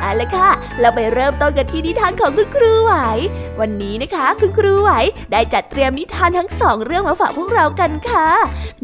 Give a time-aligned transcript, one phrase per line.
[0.00, 0.50] เอาละค่ะ
[0.80, 2.94] เราไปเริ่มต้นกันที่นิทานของคุณครูไหว
[3.60, 4.90] วันนี้นะคะ คุณครูไหว
[5.32, 8.28] ได้จัดเตรียมนิทานทั้งสองเรื่องมาฝากพวกเรากันค่ะ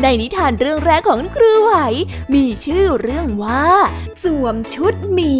[0.02, 1.74] ในนิทานเรื่องแรกของคุณครูไหว
[2.35, 3.66] มีชื่อเรื่องว่า
[4.23, 5.37] สวมชุดหมี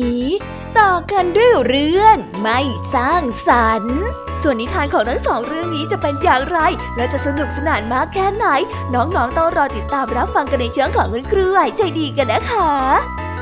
[0.78, 2.61] ต่อกันด้วยเรื่องไม่
[2.95, 4.00] สร้างสรรค์
[4.43, 6.59] ส่วนนิทานของทั้งสองเรื่องนี้จะเป็นอย่างไร
[6.97, 8.47] และจะสนุกสนานมากแค่ไหน
[8.95, 12.73] น้องๆต้องรอติดตามรับฟังกันในช่วงของคุณครูไหวใจดีกันนะคะ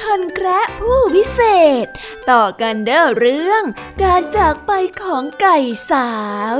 [0.00, 1.40] คนแคระผู้วิเศ
[1.84, 1.86] ษ
[2.30, 3.62] ต่อกันด้วยเรื่อง
[4.02, 5.58] การจากไปของไก่
[5.90, 6.10] สา
[6.54, 6.56] ว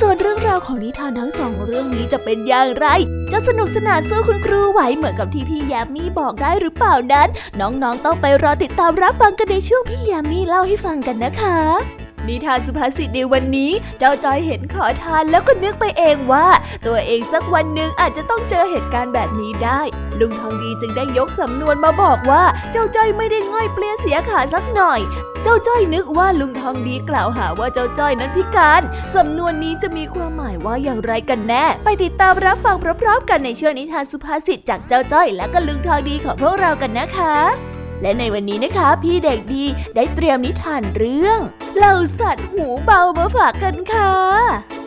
[0.00, 2.86] ส่วนเรื่องราวของนิทานทั้งสองเรื่องนี้จะเป็นอย่างไร
[3.32, 7.28] จะสนุกสนานสู้คุณครูไหวเหมือนกับที่พี่ยามีบอกได้หรือเปล่านั้น
[7.60, 16.46] น้องๆต้องไปรอติดตามรับฟังกันในช่วงพี่ยามีเล่าให้ฟังกันนะคะ นิทานสุภาษิตในวันนี้ เจ้าจอยเห็นขอทานแล้วก็นึกไปเองว่า
[16.86, 19.80] ตัวเองสักวันหนึ่งอาจจะต้องเจอเหตุการณ์แบบนี้ได้
[20.20, 25.00] ลุงทองดีจึงได้ยกสำนวนมาบอกว่าเจ้าจ้อยไม่ได้ง่อยเปลี่ยนเสียขาสักหน่อย
[25.42, 28.82] เจ้าจ้อยนึกว่าลุงทองดีกล่าวหาว่าเจ้าจ้อยนั้นพิการ
[29.14, 37.69] สำนวนนี้จะมีความหมายว่าอย่างไรกันแน่ ไปติดตามรับฟังพร้อมๆกันในช่วงนิทานสุภาษิตจากเจ้าจ้อยและก็ลุงทองดีของพวกเรากันนะคะ
[38.02, 41.38] และในวันนี้นะคะพี่เด็กดีได้เตรียมนิทานเรื่อง
[41.76, 44.14] เหล่าสัตว์หูเบามาฝากกันค่ะ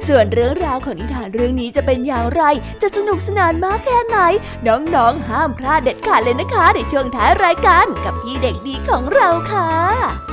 [0.08, 2.44] ส่วนเรื่องราวของนิทานเรื่องนี้จะเป็นอย่างไร
[2.82, 4.18] จะสนุกสนานมากแค่ไหน
[4.68, 10.33] น้องๆห้ามพลาดเด็ดขาดเลยนะคะ ในช่วงท้ายรายการกับพี่เด็กดีของเราค่ะ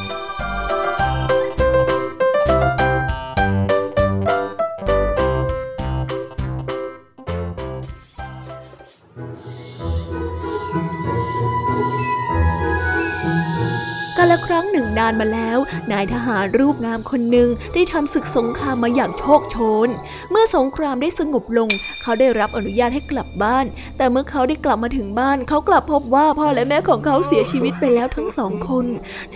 [14.97, 15.57] นานมาแล้ว
[15.91, 19.57] นายทหารรูปงามคนหนึ่งได้ทำศึกสงครามมาอย่างโชคโช
[19.87, 19.89] น
[20.31, 21.69] เมื่อสงครามได้สงบลง
[22.01, 23.65] เขาได้รับอนุญาตให้กลับบ้าน
[23.97, 28.85] แต่เมื่อเขาได้กลับมาถึงบ้าน เขากลับพบว่าพ่อและแม่ของเขาเสียชีวิตไปแล้วทั้งสองคน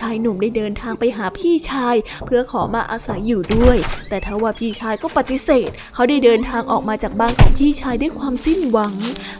[0.00, 3.76] ชายหนุ่มได้เดินทางไปหาพี่ชาย เพื่อขอมาอาศัยอยู่ด้วย
[4.08, 8.94] แต่ทว่าพี่ชายก็ปฏิเสธ เขาได้เดินทางออกมาจากบ้านของพี่ชายด้วยความสิ้นหวัง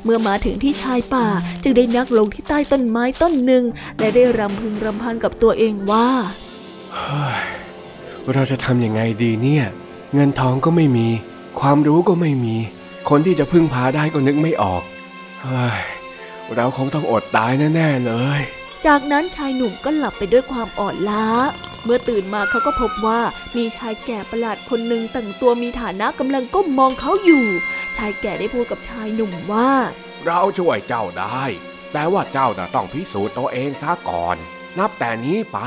[0.05, 1.27] เมื่อมาถึงที่ชายป่า
[1.63, 3.65] จึงได้นักลงที่ใต้ต้นไม้ต้นหนึ่ง
[3.99, 6.06] และได้รำพึงรำพันกับตัวเองว่า
[6.95, 7.39] เฮ้ย
[8.35, 9.65] เราจะทำยังไงดีเนี่ย
[10.15, 11.09] เงินทองก็ไม่มี
[11.61, 12.57] ความรู้ก็ไม่มี
[13.09, 14.83] คนที่จะพึ่งพาได้ก็นึกไม่ออก
[15.43, 15.81] เฮ้ย
[16.57, 18.41] เราคงต้องอดตายแน่ๆเลย
[18.87, 21.27] จากนั้นชายหนุ่มก็หลับไปด้วยความอ่อนล้า
[21.85, 23.21] เมื่อตื่นมาเขาก็พบว่า
[23.57, 27.47] มีชายแก่ประหลาดคนหนึ่งแต่งตัวมีฐานะกำลังก้มมองเขาอยู่
[27.97, 29.71] ชายแก่ได้พูดกับชายหนุ่มว่า
[30.25, 31.43] เราช่วยเจ้าได้
[31.93, 34.37] แต่ว่าเจ้าจะต้องพิสูจน์ตัวเองซะก่อน
[34.79, 35.59] นับแต่นี้ไป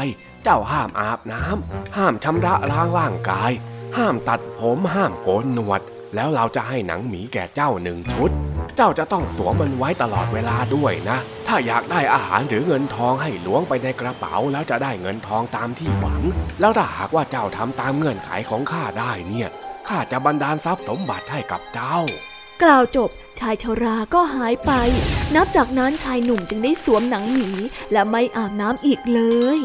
[0.43, 3.51] เจ้าห้ามอาบน้ำห้ามชำระล้างร่างกาย
[3.97, 5.81] ห้ามตัดผมห้ามโกนหนวด
[6.15, 8.31] แล้วเราจะให้หนังหมีแก่เจ้าหนึ่งชุด
[8.75, 16.21] เจ้าจะต้องสวมมันไว้ตลอดเวลาด้วยนะ ถ้าอยากได้อาหารหรือเงินทองให้ล้วงไปในกระเป๋าแล้วจะได้เงินทองตามที่หวัง
[16.59, 19.49] แล้วถ้าหากว่าเจ้าทำตามเงื่อนไขของข้าได้เนี่ย
[19.87, 21.95] ข้าจะบันดาลทรัพย์สมบัติให้กับเจ้า
[22.63, 23.09] กล่าวจบ
[23.39, 24.71] ชายชราก็หายไป
[25.35, 27.51] นับจากนั้นชายหนุ่มจึงได้สวมหนังหมี
[27.91, 29.21] และไม่อาบน้ำอีกเล
[29.57, 29.59] ย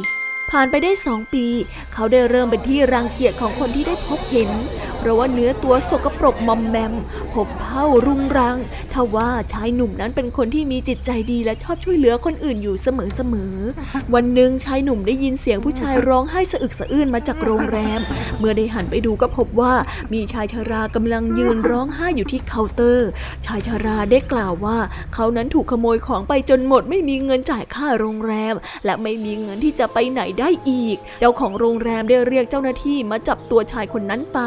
[0.50, 1.46] ผ่านไปได้สองปี
[1.93, 4.50] เขาได้เริ่มเป็นที่รังเกียจของคนที่ได้พบเห็น
[4.99, 6.94] เพราะว่าเนื้อตัวสกปรกมอมแมม
[7.35, 8.58] พบเผ้ารุงรัง
[8.94, 18.00] ทว่าชายหนุ่มนั้นเป็นคนที่มีจิตใจดีและชอบช่วยเหลือคนอื่นอยู่เสมอๆ วันหนึ่งชายหนุ่มได้ยินเสียงผู้ชายร้องไห้สะอึกสะอื้นมาจากโรงแรม
[18.38, 19.75] เมื่อได้หันไปดูก็พบว่า
[20.12, 23.08] มีชายชรากำลังยืนร้องไห้อยู่ที่เคาน์เตอร์
[23.46, 24.79] ชายชราได้กล่าวว่า
[25.14, 28.55] เขานั้นถูกขโมยของไปจนหมดไม่มีเงินจ่ายค่าโรงแรม
[28.85, 34.38] และไม่มีเงินที่จะไปไหนได้อีก เจ้าของโรงแรมได้เรียกเจ้าหน้าที่มาจับตัวชายคนนั้นไป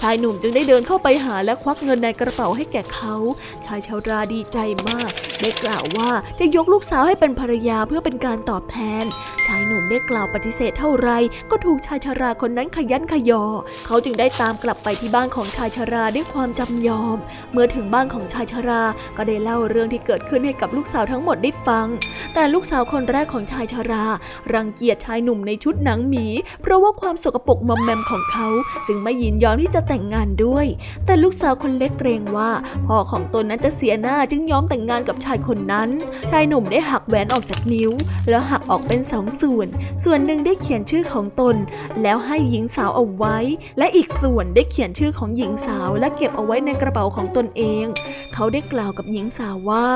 [0.00, 3.14] ชายหนุ่มจึงได้เดินเข้าไปหาและควักเงินในกระเป๋าให้แก่เขา
[3.66, 4.58] ชายชาราดีใจ
[4.88, 9.04] มาก ได้กล่าวว่าจะยกลูกสาวให้เป็นภรรยาเพื่อเป็นการตอบแทน
[9.46, 11.10] ชายหนุ่มได้กล่าวปฏิเสธเท่าไร
[11.50, 13.44] ก็ถูกชายชาราคนนั้นขยันขยอ
[13.86, 17.16] เขาจึงได้ตามกลับไปที่บ้านของชายชาราด้วยความจำยอม
[17.52, 18.82] เมื่อถึงบ้านของชายชารา
[19.16, 21.86] ก็ได้เล่าเรื่องที่เกิดขึ้นให้กับลูกสาวทั้งหมดได้ฟัง
[22.34, 24.04] แต่ลูกสาวคนแรกของชายชารา
[24.54, 26.26] รังเกียจชายหนุ่มในชุดหนังหมี
[26.62, 28.48] เพราะว่าความสกปรกมอมแมมของเขา
[28.86, 30.66] จึงไม่ยินยอมที่จะแต่งงานด้วย
[31.06, 32.50] แต่ลูกสาวคนเล็กเกรงว่า
[32.86, 35.88] พ่อของตนนั้นจะเสียหน้าจึงยอมแต่งงานกับชายคนนั้น
[36.30, 37.90] ชายหนุ่มได้หักแหวนออกจากนิ้ว
[38.28, 39.68] แล้วหักออกเป็นสองส่วน
[40.04, 41.56] ส่วนหนึ่งได้เขียนชื่อของตน
[42.02, 43.38] แล้วให้หญิงสาวเอาไว้
[43.78, 47.84] และอีกส่วนได้เขียนชื่อของหญิงสาวและเก็บเอาไว้ในกระเป๋าของตนเอง
[48.34, 49.86] เขาได้กล่าวกับหญิงสาวว่า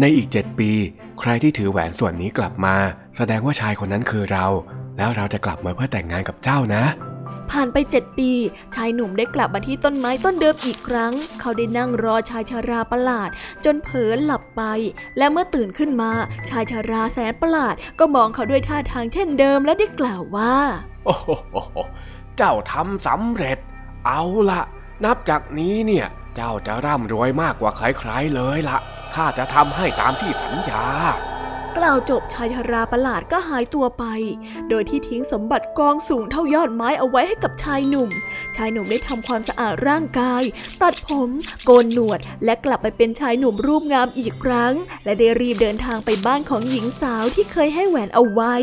[0.00, 0.70] ในอีกเจ็ดปี
[1.20, 2.76] ใครที่ถือแหวนส่วนนี้กลับมา
[3.16, 4.46] แสดงว่าชายคนนั้นคือเรา
[4.98, 6.84] แล้วเราจะกลับมาเพื่อแต่งงานกับเจ้านะ
[7.50, 8.30] ผ่านไปเจ็ดปี
[8.74, 13.30] ชายหนุ่มได้กลับมาที่ต้นไม้ต้นเดิมอีกครั้ง เขาได้นั่งรอชายชาราประหลาด
[13.64, 14.62] จนเผลอหลับไป
[15.18, 16.10] และเมื่อตื่นขึ้นมา
[16.50, 20.54] ชายชาราแสนประหลาด ก็มองเขาด้วยท่าทางเช่นเดิมและได้กล่าวว่า
[21.04, 21.28] โอ้โห
[22.36, 23.58] เจ้าทำสำเร็จ
[24.06, 24.60] เอาละ
[25.04, 28.78] นับจากนี้เนี่ยเจ้าจะร่ำรวยมากกว่าใครๆเลยละ
[29.14, 30.84] ข้าจะทำให้ตามที่สัญญา
[31.76, 34.04] กล่าวจบชายชราประหลาดก็หายตัวไป
[34.68, 38.10] โดยที่ทิ้งสมบัติกองสูงเท่ายอดไม้เอาไว้ให้กับชายหนุ่ม
[38.56, 40.42] ชายหนุ่มได้ทำความสะอาดร่างกาย
[40.82, 41.30] ตัดผม
[41.64, 48.54] โกนหนวด และกลับไปเป็นชายหนุ่มรูปงามอีกครั้ง และได้รีบเดินทางไปบ้านของหญิงสาวที่เคยให้แหวนเอาไว้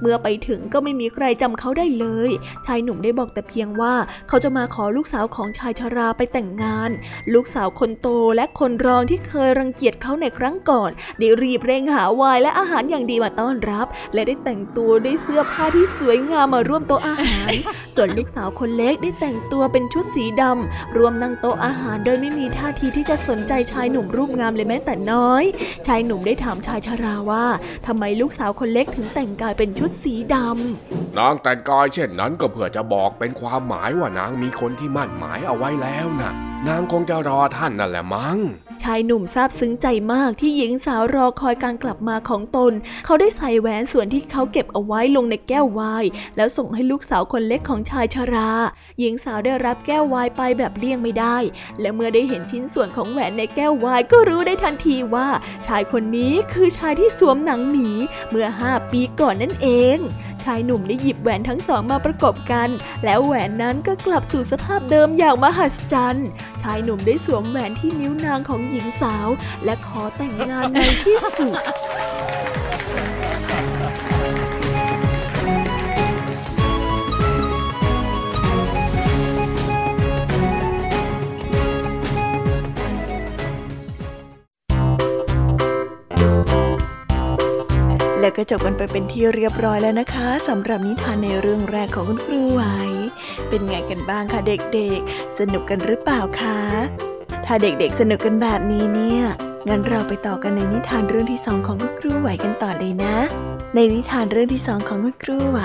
[0.00, 2.30] เมื่อไปถึงก็ไม่มีใครจำเขาได้เลย
[2.66, 3.94] ชายหนุ่มได้บอกแต่เพียงว่า
[4.28, 6.90] เขาจะมาขอลูกสาวของชายชราไปแต่งงาน
[7.34, 17.52] ลูกสาวคนโตและคนรองที่เคยรังเกียจเขาในครั้งก่อนได้รีบเร่งหาวน์และอาหารอย่างดีมาต้อนรับ และได้แต่งตัวด้วยเสื้อผ้าที่สวยงามมาร่วมโต๊ะอาหาร
[17.96, 25.44] ส่วนลูกสาวคนเล็กได้แต่งตัวเป็นชุดสีดำร่วมนั่งโต๊ะอาหารโดยไม่มีท่าทีที่จะสนใจชายหนุ่มรูปงามเลยแม้แต่น้อย
[25.86, 27.46] ชายหนุ่มได้ถามชายชราว่า
[27.86, 36.32] ทำไมลูกสาวคนเล็กถึงแต่งกายเป็นชุดสีดำนางแต่งกายเช่นนั้นก็เพื่อจะบอกเป็นความหมายว่านางมีคนที่มั่นหมายเอาไว้แล้วนะ
[36.68, 38.38] นางคงจะรอท่านนั่นแหละมั้ง
[38.82, 42.72] ชายหนุ่มซาบซึ้งใจมากที่หญิงสาวรอคอยการกลับมาของตน
[43.04, 46.04] เขาได้ใส่แหวนส่วนที่เขาเก็บเอาไว้ลงในแก้ววาย
[46.36, 48.50] แล้วส่งให้ลูกสาวคนเล็กของชายชรา
[49.00, 51.36] หญิงสาวได้รับแก้ววายไปแบบเลี่ยงไม่ได้
[51.80, 55.28] และเมื่อได้เห็นชิ้นส่วนของแหวนในแก้ววายก็รู้ได้ทันทีว่า
[55.66, 57.88] ชายคนนี้คือชายที่สวมหนังหมี
[58.30, 59.98] เมื่อห้าปีก่อนนั่นเอง
[60.44, 62.68] ชายหนุ่มได้หยิบแหวนทั้งสองมาประกบกัน
[63.04, 66.28] แล้วแหวนนั้นก็กลับสู่สภาพเดิมอย่างมหัศจรรย์
[66.62, 69.28] ชายหนุ่มได้สวมแหวนที่นิ้วนางของหญิงสาว
[69.64, 71.58] และขอแต่งงานในที่สุด
[88.20, 92.62] และก็จบกันไปเป็นที่เรียบร้อยแล้วนะคะ สำหรับนิทานในเรื่องแรกของคุณครูไหว
[93.48, 96.58] เป็นไงกันบ้างคะเด็กๆ สนุกกันหรือเปล่าคะ
[97.52, 99.22] ถ้าเด็กๆสนุกกันแบบนี้เนี่ย
[99.68, 103.16] งั้นเราไปต่อกันในนิทานเรื่องที่สองของคุณครูไหวกันต่อเลยนะ
[103.74, 105.60] ในนิทานเรื่องที่สองของคุณครูไหว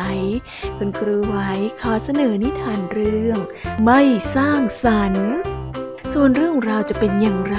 [0.77, 1.37] คุณครูไหว
[1.81, 3.39] ขอเสนอนิทานเรื่อง
[3.85, 4.01] ไม่
[4.35, 5.31] สร้างสรรค์
[6.13, 7.57] ส่วนเรื่องราวจะเป็นอย่างไร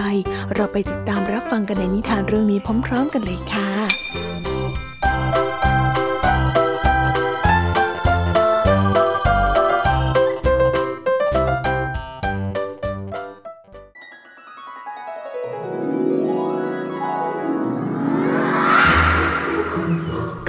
[0.55, 3.76] เราไปติดตามรับฟังกันในนิทานเรื่องนี้พร้อม ๆ กันเลยค่ะ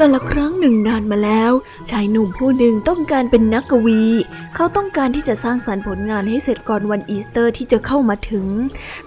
[0.07, 1.51] กันละครั้งหนึ่งนานมาแล้ว
[1.89, 4.01] ชายหนุ่มผู้หนึ่งต้องการเป็นนักกวี
[4.55, 8.47] เขาต้องการที่จะสร้างสารรค์ผลงานให้เสร็จก่อนวันอีสเตอร์ที่จะเข้ามาถึง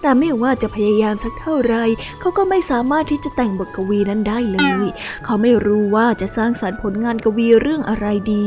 [0.00, 1.74] แต่ไม่ว่าจะพยายามสักเท่าไร
[2.20, 4.84] เขาก็ไม่สามารถที่จะแต่งบทกวีนั้นได้เลย
[5.24, 8.46] เขาไม่รู้ว่าจะสร้างสารรค์ผลงานกวีเรื่องอะไรดี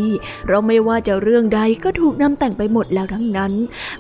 [0.50, 3.54] เราไม่ว่าจะเรื่องใดก็ถูกนำแต่งไปหมดแล้วทั้งนั้น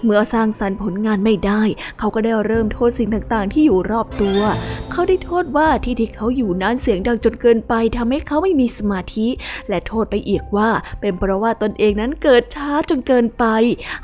[0.03, 1.61] เมื่อสร้างสารรค์ผลงานไม่ได้
[1.99, 4.39] เขาก็ได้เริ่มโทษสิ่งต่างๆ ที่อยู่รอบตัว
[4.91, 9.27] เขาได้โทษว่าที่ที่เขาอยู่นั้นเสียงดังจนเกินไปทำให้เขาไม่มีสมาธิ
[9.69, 10.69] และโทษไปอีกว่า
[11.01, 13.45] เป็นเพราะว่าตนเองนั้นเกิดช้าจนเกินไป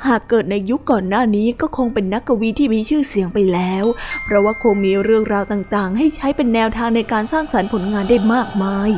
[0.06, 3.84] หากเกิดในยุคก่อนหน้านี้ก็คงเป็นนักกวีที่มีชื่อเสียงไปแล้ว
[4.24, 8.90] เพราะว่าคงมีเรื่องราวต่างๆ ให้ใช้เป็นแนวทางในการสร้างสารรค์ผลงานได้มากมาย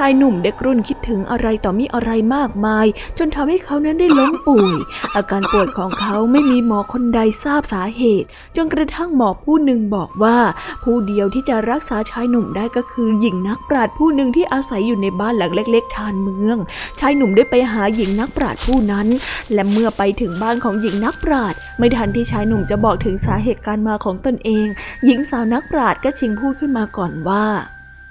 [0.00, 2.86] ชายหนุ่มเด็กรุ่นคิดถึงอะไรต่อมีอะไรมากมาย
[3.18, 4.74] จนทำให้เขานั้นได้ล้มป่วย
[5.14, 10.38] อาการป่วยของเขาไม่มีหมอคนใดทราบสาเหตุ จนกระทั่งหมอผู้หนึ่งบอกว่า
[10.82, 16.56] ผู้เดียวที่จะรักษาชายหนุ่มได้ก็คือหญิงนักปราชญ์ผู้หนึ่งที่อาศัยอยู่ในบ้านหลังเล็ก ๆ ชานเมือง
[17.00, 19.06] ชายหนุ่มได้ไปหาหญิงนักปราชญ์ผู้นั้น
[19.52, 24.66] และเมื่อไปถึงบ้านของหญิงนักปราชญ์ไม่ทันที่ชายหนุ่มจะบอกถึงสาเหตุการมาของตนเอง
[25.04, 27.46] หญิงสาวนักปราชญ์ก็ชิงพูดขึ้นมาก่อนว่า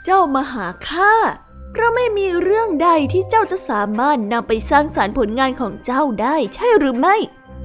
[0.05, 1.13] เจ้ามาหาข้า
[1.77, 7.15] เพราะไม่มีเรื่องใดที่เจ้าจะสามารถนำไปสร้างสารรค์ผลงานของเจ้าได้ใช่หรือไม่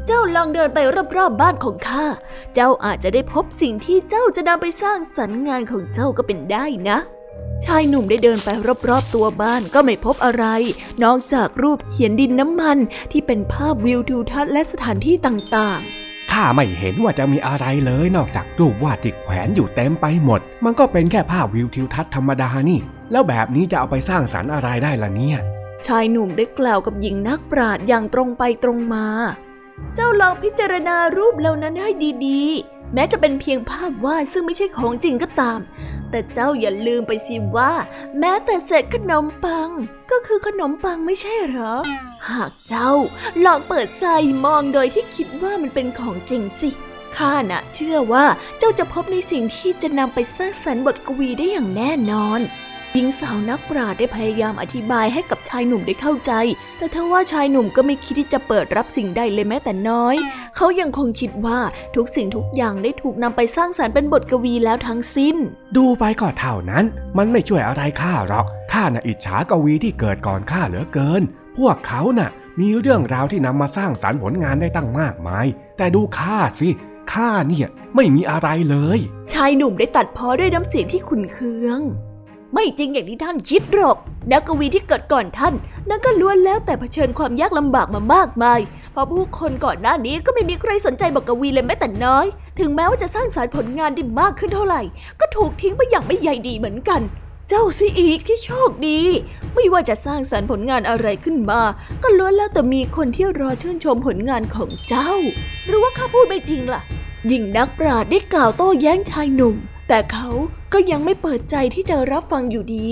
[0.06, 2.06] เจ้าลองเดินไปรอบๆบบ้านของข้า
[2.54, 6.98] เจ้าอาจจะได้พบสิ่งที่เจ้าจะนำไปสร้างสรรค์งานของเจ้าก็เป็นได้นะ
[7.64, 8.48] ชายหนุ่มได้เดินไป
[8.88, 10.44] รอบๆตัวบ้านก็ไม่พบอะไร
[11.04, 12.78] นอกจากรูปเขียนดินน้ำมัน
[13.12, 22.80] ที่เป็นภาพวิวทิวทัศน์และสถานที่ต่างๆข้าไม่เห็นว่าจะมีอะไรเลยนอกจากรูปวาดที่แขวนอยู่เต็มไปหมด มันก็เป็นแค่ภาพวิวทิวทัศน์ธรรมดานี่
[23.12, 25.38] แล้วแบบนี้จะเอาไปสร้างสรรค์อะไรได้ล่ะเนี่ย
[25.86, 29.06] ชายหนุ่มได้กล่าวกับหญิงนักปราชญ์อย่างตรงไปตรงมา
[29.94, 31.90] เจ้าลองพิจารณารูปเหล่านั้นให้
[32.26, 35.60] ดีๆ แม้จะเป็นเพียงภาพวาดซึ่งไม่ใช่ของจริงก็ตาม
[36.10, 37.72] แต่เจ้าอย่าลืมไปสิว่า
[38.18, 39.70] แม้แต่เศษขนมปัง
[40.10, 41.74] ก็คือขนมปังไม่ใช่หรอ
[42.30, 42.90] หากเจ้า
[43.44, 44.06] ลองเปิดใจ
[44.44, 46.70] มองโดยที่คิดว่ามันเป็นของจริงสิ
[47.16, 48.26] ข้าน่ะเชื่อว่า
[48.58, 52.40] เจ้าจะพบในสิ่งที่จะนำไปสร้างสรรค์บทกวีได้อย่างแน่นอน
[52.94, 56.32] หญิงสาวนักปราชญ์ได้พยายามอธิบายให้กับชายหนุ่มได้เข้าใจ
[56.78, 60.16] แต่ทว่าชายหนุ่มก็ไม่คิดที่จะเปิดรับสิ่งใดเลยแม้แต่น้อย
[60.56, 61.60] เขายังคงคิดว่า
[61.96, 65.36] ทุกสิ่งทุกอย่างได้ถูกนำไปสร้างสารรค์เป็นบทกวีแล้วทั้งสิ้น
[65.76, 66.84] ดูไปก็เท่านั้น
[67.18, 71.22] มันไม่ช่วยอะไรข้าหรอก ข้าน่ะอิจฉากวีที่เกิดก่อนข้าเหลือเกิน
[71.58, 72.30] พวกเขาน่ะ
[72.60, 75.46] มีเรื่องราวที่นำมาสร้างสารรค์ผลงานได้ตั้งมากมาย
[75.76, 76.68] แต่ดูข้าสิ
[77.12, 78.98] ข้าเนี่ยไม่มีอะไรเลย
[79.32, 81.82] ชายหนุ่มได้ตัดพ้อด้วยน้ำเสียงที่ขุนเคือง
[82.54, 83.96] ไม่จริงอย่างที่ท่านคิดหรอก
[84.32, 85.54] นักกวีที่เกิดก่อนท่าน
[85.88, 88.60] นั่นก็ล้วนแล้วแต่เผชิญความยากลำบากมามากมาย
[88.92, 92.26] เพราะผู้คนก่อนหน้านี้ก็ไม่มีใครสนใจบอกกวีเลยแม้แต่น้อย
[92.58, 94.82] ถึงแม้ว่าจะสร้างสารรค์ผลงานได้มากขึ้นเท่าไหร่
[95.20, 97.00] ก็ถูกทิ้งไปอย่างไม่ใยดีเหมือนกัน
[97.48, 99.00] เจ้าสิอีกที่โชคดี
[99.54, 101.60] ไม่ว่าจะสร้างสารรค์ผลงานอะไรขึ้นมา
[102.02, 105.10] ก็ล้วนแล้วแต่มีคนที่รอชื่นชมผลงานของเจ้า
[105.66, 106.82] หรือว่าข้าพูดไม่จริงล่ะ
[107.30, 109.56] ยิ่งนักปราชญ์ได้กล่าวโต้แย้งชายหนุ่ม
[109.88, 110.28] แต่เขา
[110.72, 112.88] ก็ยังไม่เปิดใจที่จะรับฟังอยู่ดี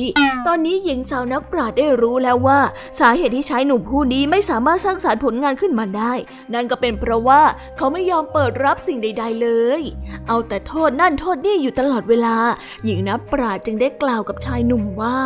[0.46, 2.60] ตอนนี้หญิงสาวนักปราชญ์ได้รู้แล้วว่า
[3.00, 6.12] สาเหตุที่ชายหนุ่มผู้นี้ไม่สามารถสร้างสารรค์ผลงานขึ้นมาได้
[6.54, 7.42] นั่นก็เป็นเพราะว่า
[7.76, 9.48] เขาไม่ยอมเปิดรับสิ่งใด ๆ เล
[9.80, 9.82] ย
[10.28, 12.36] เอาแต่โทษนั่นโทษนี่อยู่ตลอดเวลา
[12.84, 15.18] หญิงนักปราชญ์จึงได้กล่าวกับชายหนุ่มว่า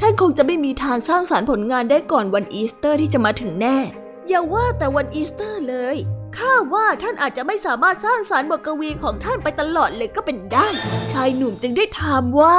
[0.00, 3.76] ท่านคงจะไม่มีทางสร้างสารรค์ผลงานได้ก่อนวันอีสเตอร์ที่จะมาถึงแน่
[4.28, 5.96] อย่าว่าแต่วันอีสเตอร์เลย
[6.38, 10.66] ข้าว่าท่านอาจจะไม่สามารถสร้างสารรค์บทกวีของท่านไปตลอดเลยก็เป็นได้
[11.12, 12.58] ชายหนุ่มจึงได้ถามว่า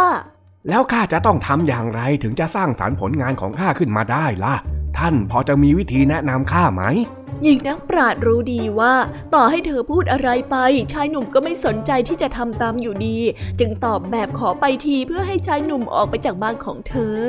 [0.70, 4.55] แล้วข้าจะต้องทำอย่างไรถึงจะสร้างสารรค์ผลงานของข้าขึ้นมาได้ล่ะ
[4.98, 6.84] ท่านพอจะมีวิธีแนะนำข้าไหม
[7.44, 8.96] หญิงนักปราชญ์รู้ดีว่า
[9.34, 10.55] ต่อให้เธอพูดอะไรไป
[10.94, 13.17] ชายหนุ่มก็ไม่สนใจที่จะทำตามอยู่ดี
[13.60, 17.20] จึงตอบแบบขอไปทีเพื่อให้ชายหนุ่มออกไปจากบ้านของเธอ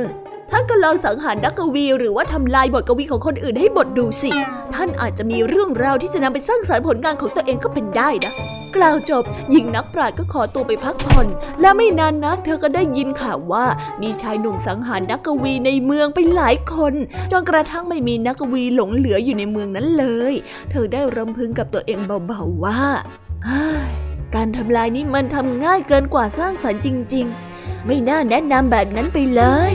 [0.50, 4.32] ท่านก็ลองสังหารนักกวีหรือว่าทำลายบทกวีของคนอื่นให้บทดูสิ
[4.74, 8.32] ท่านอาจจะมีเรื่องราวที่จะนำไปสร้างสรรค์ผลงานของตัวเองก็เป็นได้นะ
[8.76, 11.26] กล่าวจบหญิงนักปราชญ์ก็ขอตัวไปพักผ่อน
[11.60, 13.66] และไม่นานนักเธอก็ได้ยินข่าวว่า
[14.02, 16.94] มีชายหนุ่มสังหารนักกวีในเมืองไปหลายคน
[17.32, 20.34] จนกระทั่งไม่มีนักกวีหลงเหลืออยู่ในเมืองนั้นเลย
[20.70, 22.80] เธอได้รำพึงกับตัวเองเบาๆว่า
[23.44, 23.88] เฮ้ย
[24.34, 27.26] การทำลายนี่มันทำง่ายเกินกว่าสร้างสรรค์จริง
[27.56, 29.74] ๆ ไม่น่าแนะนำแบบนั้นไปเลย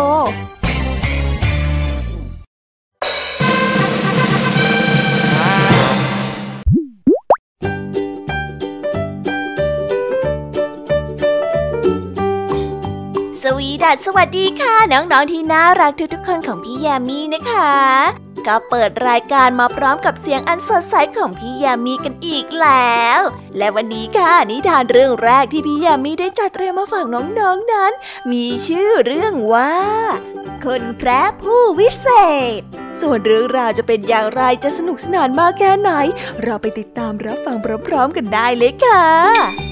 [13.84, 17.72] ดัดสวัสดีค่ะ น้องๆที่น่ารักทุกๆคนของพี่ยามีนะคะ
[18.46, 23.20] ก็เปิดรายการมาพร้อมกับเสียงอันสดใสของพี่ยามีกันอีกแล้ว
[23.58, 27.92] และวันนี้ค่ะนิทานเรื่องแรกที่พี่ยามีได้จัดเตรียมมาฝากน้องๆนนั้น
[28.32, 29.74] มีชื่อเรื่องว่า
[30.64, 32.08] คนแพระผู้วิเศ
[32.58, 32.60] ษ
[33.00, 35.90] ส่วนเรื่องราวจะเป็นอย่างไรจะสนุกสนานมากแค่ไหน
[36.42, 39.71] เราไปติดตามรับฟังพร้อมๆกันได้เลยค่ะ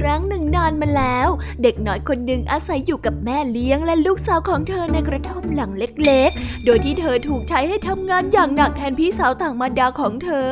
[0.00, 1.28] ครั้งหนึ่งนานมาแล้ว
[1.62, 10.48] เด็กน้อยคนหนึ่งอาศัยอยู่กับแม่เลี้ยงและลูกสาวของเธอในกระท่อมหลังเล็กๆ โดยที่เธอถูกใช้ให้ทำงานอย่างหนักแทนพี่สาวต่างมารดาของเธอ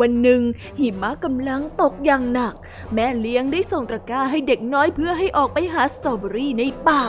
[0.00, 0.40] วันหนึ่ง
[0.78, 2.54] หิมะกำลังตกอย่างหนัก
[2.94, 7.02] แม่เลี้ยงได้ส่งตะกร้าให้เด็กน้อยเพื่อให้ออกไปหาสตรอเบอรี่ในป่า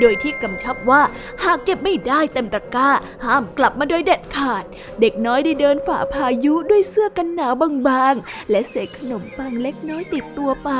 [0.00, 1.02] โดยที่กำชับว่า
[1.44, 2.90] หากเก็บไม่ได้เต็มตะกร้า
[3.24, 4.64] ห้ามกลับมาโดยเด็ดขาด
[5.00, 7.54] เด็กน้อยได้เดินฝ่าพายุด้วยเสื้อกันหนาว
[7.86, 10.70] บางๆ และเศษขนมปังเล็กน้อยติดตัวไป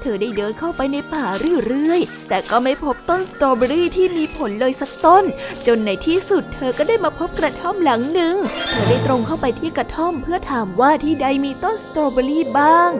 [0.00, 1.24] เธอได้เดินเข้าไปในป่า
[1.66, 5.24] เรื่อยๆ แต่ก็ไม่พบต้นสตรอเบอรี่ที่มีผลเลยสักต้น
[5.66, 8.36] จนในที่สุดเธอก็ได้มาพบกระท่อมหลังหนึ่ง
[8.70, 12.90] เธอได้ตรงเข้าไปที่กระท่อมเพื่อถามว่าที่ใดมีต้นสตรอเบอรี่บ้าง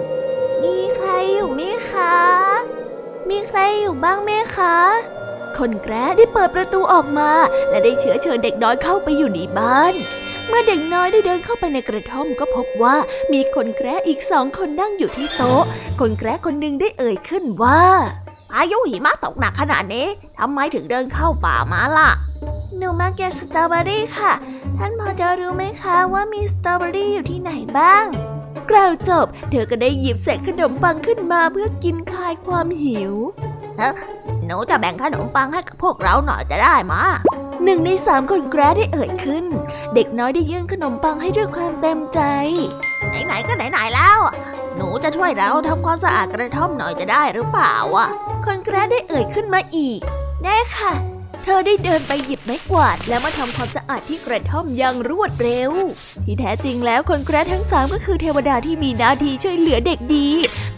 [0.62, 2.16] มีใครอยู่ไหมคะ
[3.30, 4.76] มีใครอยู่บ้างไหมคะ
[5.58, 7.30] คนแกร้ได้เปิดประตูออกมา
[7.70, 9.94] และได้เชื้อเชิญเด็กน้อยเข้าไปอยู่ในบ้าน
[10.48, 12.96] เมื่อเด็กน้อยได้เดินเข้าไปในกระท่อมก็พบว่า
[13.32, 15.62] มีคนแกร้อีกสองคนนั่งอยู่ที่โต๊ะ
[16.00, 17.82] คนแกร้คนหนึ่งได้เอ่ยขึ้นว่า
[18.54, 20.06] อายุหิมะตกหนักขนาดนี้
[20.38, 22.10] ทำไมถึงเดินเข้าป่ามาล่ะ
[22.76, 24.32] หนูมาเก็บสตรอเบอรี่ค่ะ
[24.78, 28.04] ท่านพอจะรู้ไหมคะว่ามีสตรอเบอรี่อยู่ที่ไหนบ้าง
[28.70, 33.14] กล่าวจบ เธอก็ได้หยิบเศษขนมปังขึ้นมาเพื่อกินคลายความหิว
[34.46, 37.02] หนูจะแบ่งขนมปังให้กับพวกเราหน่อยจะได้มา
[37.64, 39.44] หนึ่งในสามคนแกรได้เอ่ยขึ้น
[39.94, 42.20] เด็กน้อยได้ยื่นขนมปังให้ด้วยความเต็มใจ
[43.26, 44.18] ไหนๆก็ไหนๆแล้ว
[44.76, 48.08] หนูจะช่วยเราทำความสะอาดกระท่อมหน่อยจะได้หรือเปล่าอะ
[48.44, 50.00] คนแกรได้เอ่ยขึ้นมาอีก
[50.44, 50.92] ได้ค่ะ
[51.44, 55.72] เธอได้เดินไปหยิบไม้กวาด แล้วมาทำความสะอาดที่กระท่อมอย่างรวดเร็ว
[56.24, 60.28] ที่แท้จริงแล้วคนแกรทั้งสามก็คือเทวดาที่มีหน้าที่ช่วยเหลือเด็กดี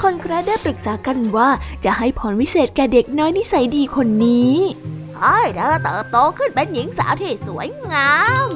[0.03, 1.49] คนแกรได้ปรึกษากันว่า
[1.85, 4.57] จะให้พรวิเศษแก่เด็กน้อยนิสัยดีคนนี้
[5.21, 8.13] ให้เธอเติบโตขึ้นเป็นหญิงสาวที่สวยงา
[8.47, 8.49] ม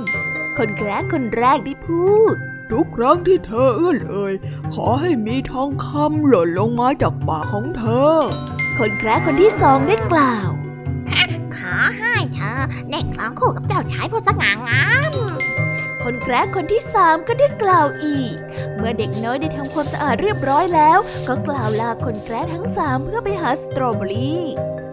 [0.59, 2.35] คนแกรคนแรกได้พูด
[2.71, 4.35] ทุกครั้งที่เธอเอื้อนเอ่ย
[4.75, 8.15] ขอให้มีทองคำหล่นลงมาจากปากของเธอ
[8.79, 10.51] คนแกรคนที่สองได้กล่าว
[11.71, 15.13] ขอให้เธอได้ครองคู่กับเจ้าชายผู้สง่างาม
[16.03, 18.35] คนแกรคนที่สามก็ได้กล่าวอีก
[18.75, 24.45] เมื่อเด็กน้อยได้ทำความสะอาดเรียบร้อยแล้ว ก็กล่าวลาคนแกรทั้งสามเพื่อไปหาสตรอเบอรี่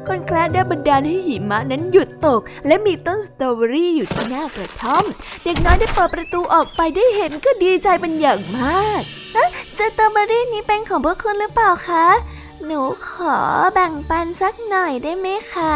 [0.08, 5.06] คนแกรได้บันดาลให้หิมะนั้นหยุดตก และมีต้นสตรอเบอรี่อยู่ที่หน้ากระท่อม
[5.44, 9.02] เด็กน้อยได้เปิดประตูออกไปได้เห็นก็ดีใจเป็นอย่างมาก
[9.78, 12.08] สตรอเบอรี่นี้เป็นของพวกคุณหรือเปล่าคะ
[12.66, 13.38] หนูขอ
[13.74, 15.76] แบ่งปันสักหน่อยได้ไหมคะ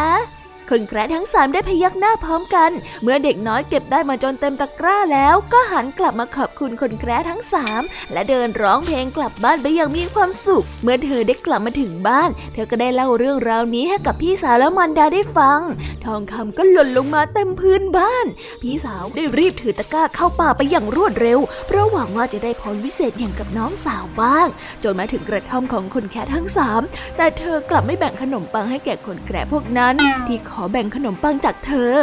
[0.71, 7.81] คนแกระทั้งสามได้พยักหน้าพร้อมกัน เมื่อเด็กน้อยเก็บได้มาจนเต็มตะกร้าแล้วก็หันกลับมาขอบคุณคนแกระทั้งสาม
[8.13, 15.59] และเดินร้องเพลงกลับบ้านไปอย่างมีความสุข เมื่อเธอได้กลับมาถึงบ้าน เธอก็ได้เล่าเรื่องราวนี้ให้กับพี่สาวและมันดาได้ฟัง
[16.05, 18.25] ทองคำก็หล่นลงมาเต็มพื้นบ้าน
[18.61, 24.47] พี่สาวได้รีบถือตะกร้าเข้าป่าไปอย่างรวดเร็ว เพราะหวังว่าจะได้พรวิเศษอย่างกับน้องสาวบ้าง
[24.83, 26.81] จนมาถึงกระท่อมของคนแคระทั้งสาม
[27.17, 29.95] แต่เธอกลับไม่แบ่งขนมปังให้แก่คนแกระพวกนั้น
[30.27, 31.93] ที่ขอแบ่งขนมปังจากเธอ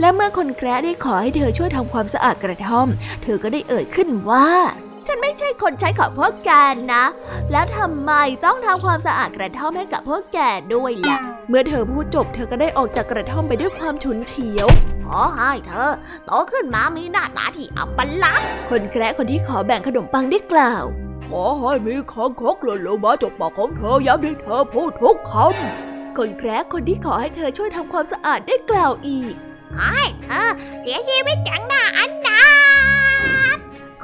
[0.00, 2.88] และเมื่อคนแกระได้ขอให้เธอช่วยทำความสะอาดกระท่อม
[3.22, 4.48] เธอก็ได้เอ่ยขึ้นว่า
[5.06, 6.50] ฉันไม่ใช่คนใช้ของพวกแก
[6.94, 7.04] นะ
[7.52, 8.12] แล้วทำไม
[8.44, 10.38] ต้องทำความสะอาดกระท่อมให้กับพวกแก
[10.74, 14.68] ด้วยล่ะ เมื่อเธอพูดจบเธอก็ได้ออกจากกระท่อมไปด้วยความฉุนเฉียว
[15.04, 15.90] ขอให้เธอ
[16.26, 20.84] โตขึ้นมามีหน้าตาที่อัปลักษณ์คนแกระคนที่ขอแบ่งขนมปังได้กล่าว
[21.28, 29.34] ขอให้มีของคกหล่นลงมาจากปากของเธอย้ำที่เธอพูดทุกคำ คนแคร์คนที่ขอให้เธอช่วยทำความสะอาดได้กล่าวอีก
[29.76, 30.48] ขอให้เธอ
[30.82, 32.40] เสียชีวิตอย่างน่าอันดา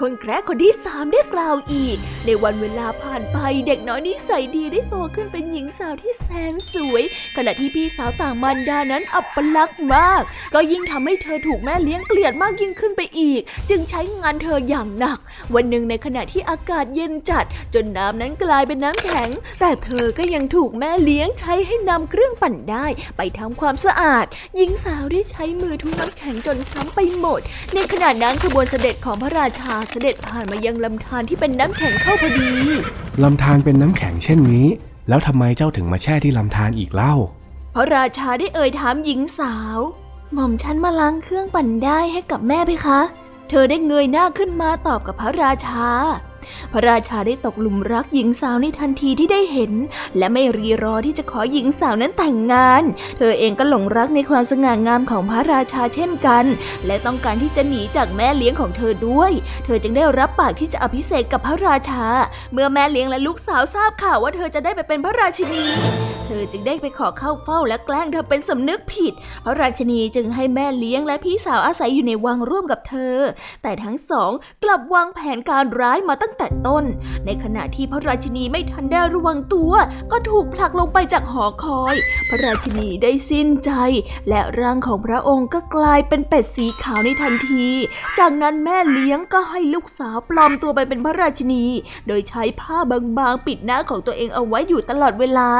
[0.00, 7.02] คนแคร์คนที่สามได้กล่าวอีก ในวันเวลาผ่านไปเด็กน้อยนิสัยดีได้โตขึ้นเป็นหญิงสาวที่แสนสวย
[7.36, 10.22] ขณะที่พี่สาวต่างมารดานั้นอับปลักมาก
[10.54, 15.18] ก็ยิ่งทำให้เธอถูกแม่เลี้ยงเกลียดมากยิ่งขึ้นไปอีก จึงใช้งานเธออย่างหนัก
[15.54, 19.30] วันหนึ่งในขณะที่อากาศเย็นจัด จนน้ำนั้นกลายเป็นน้ำแข็ง
[19.60, 24.26] แต่เธอก็ยังถูกแม่เลี้ยงใช้ให้นำเครื่องปั่นได้ ไปทำความสะอาด
[24.56, 27.40] หญิงสาวได้ใช้มือทุน้ำแข็งจนช้ำไปหมด
[27.74, 32.50] ในขณะนั้นขบวนเสด็จของพระราชาเสด็จผ่านมายังลำธารที่เป็นน้ำแข็งเข้าพอดี
[33.22, 34.66] ลำธารเป็นน้ำแข็งเช่นนี้
[35.08, 37.14] แล้วทำไมเจ้าถึงมาแช่ที่ลำธารอีกเล่า
[37.74, 39.78] พระราชาได้เอ่ยถามหญิงสาว
[40.32, 43.00] หม่อมฉันมาล้างเครื่องปั่นได้ให้กับแม่ไหมคะ
[43.48, 45.86] เธอได้เงยหน้าขึ้นมาตอบกับพระราชา
[46.72, 49.72] พระราชาได้ตกหลุมรักหญิงสาวในทันทีที่ได้เห็น
[50.18, 52.82] และไม่รีรอที่จะขอหญิงสาวนั้นแต่งงาน
[53.18, 56.44] เธอเองก็หลงรักในความสง่างามของพระราชาเช่นกัน
[56.86, 59.32] และต้องการที่จะหนีจากแม่เลี้ยงของเธอด้วย
[59.64, 62.04] เธอจึงได้รับปากที่จะอภิเษกกับพระราชา
[62.52, 65.64] เมื่อแม่เลี้ยงและลูกสาวทราบข่าวว่าเธอจะได้ไปเป็นพระราชินี
[66.26, 69.12] เธอจึงได้ไปขอเข้าเฝ้าและแกล้งเธอเป็นสำนึกผิด
[69.44, 73.16] พระราชินีจึงให้แม่เลี้ยงและพี่สาวอาศัยอยู่ในวังร่วมกับเธอ
[73.62, 74.30] แต่ทั้งสอง
[74.64, 76.84] กลับวางแผนการร้ายมาตั้งแต่ต้น
[77.26, 79.72] ในขณะที่พระราชินีไม่ทันได้ระวังตัว
[80.12, 81.94] ก็ถูกผลักลงไปจากหอคอย
[82.28, 83.70] พระราชินีได้สิ้นใจ
[84.28, 87.66] และร่างของพระองค์ก็กลายเป็นเป็ดสีขาวในทันที
[88.18, 91.64] จากนั้นแม่เลี้ยงก็ให้ลูกสาวปลอมตัวไปเป็นพระราชินี
[92.06, 95.50] โดยใช้ผ้าบางๆ ปิดหน้าของตัวเองเอาไว้อยู่ตลอดเวลา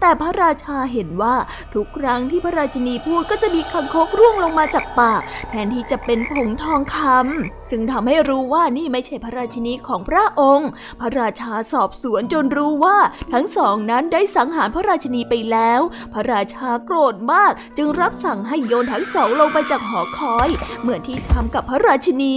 [0.00, 1.36] แต่พระราชาเห็นว่า
[1.74, 12.98] ทุกครั้งที่พระราชินีพูดก็จะมีคังคกร่วงลงมาจากปาก แทนที่จะเป็นผงทองคำจึงทำให้รู้ว่านี่ไม่ใช่พระราชินีของพระองค์ พระราชาสอบสวนจนรู้ว่า
[13.32, 15.80] ทั้งสองนั้นได้สังหารพระราชนีไปแล้ว
[16.12, 20.48] พระราชาโกรธมากจึงรับสั่งให้โยนทั้งสองลงไปจากหอคอย
[20.82, 22.36] เหมือนที่ทำกับพระราชนี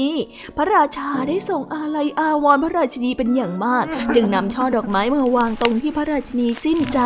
[0.57, 6.99] พระราชาได้ทรงอาลัยอาวรพระราชนีเป็นอย่างมาก จึงนำช่อดอกไม้มาวางตรงที่พระราชนีสิ้นใจ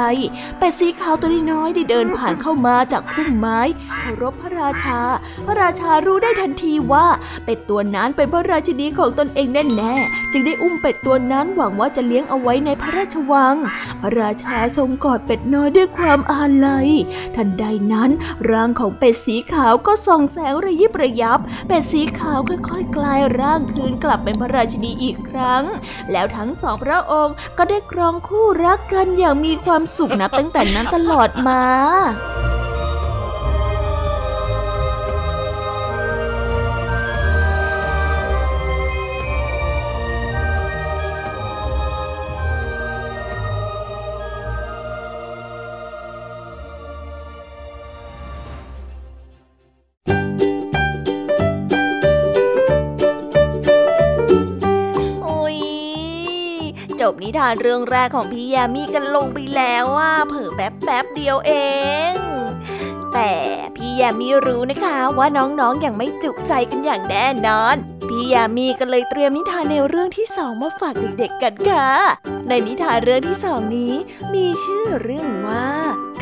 [0.57, 3.59] เป็ดสีขาวตัวน้อยได้เดินผ่านเข้ามาจากพุ่มไม้
[3.99, 4.99] เคารพพระราชา
[5.45, 7.05] พระราชารู้ได้ทันทีว่า
[7.45, 13.55] เป็ดตัวนั้นเป็นพระราชนีของตนเองแน่ๆจึงได้อุมเป็ดตัวนั้นหวังว่าจะเลี้ยงเอาไว้ในพระราชวัง
[14.01, 16.89] พระราชาทรงกอดเป็ดน้อยด้วยความอาลัย
[17.35, 18.09] ทันใดนั้น
[18.51, 25.63] ร่างของเป็ดสีขาวก็ส่องแสงระยิบระยับ เป็ดสีขาวค่อยๆกลายร่างคืนกลับเป็นพระราชินีอีกครั้ง
[26.11, 31.63] แล้วทั้งสองพระองค์ก็ได้ครองคู่รักกันอย่างมีความสุขนับตั้งแต่นั้นตลอดมา
[57.11, 61.51] บนิทานเรื่องแรกของพี่ยามีกันลงไปแล้วว่าเผอแป๊บแป๊บเดียวเอ
[62.11, 62.13] ง
[63.13, 63.33] แต่
[63.75, 67.75] พี่ยามีรู้นะคะว่าน้องๆออย่างไม่จุใจกันอย่างแน่นอน
[68.09, 71.89] พี่ยามีก็เลยเตรียมนิทานแนวเรื่องที่สองมาฝากเด็กๆกันค่ะ
[72.47, 73.93] ในนิทานเรื่องที่สองนี้
[74.33, 75.69] มีชื่อเรื่องว่า